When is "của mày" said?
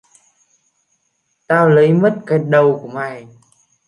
2.81-3.27